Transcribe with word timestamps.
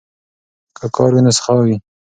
که 0.77 0.85
کار 0.95 1.11
وي 1.13 1.21
نو 1.25 1.31
سخا 1.37 1.53
وي. 1.65 1.75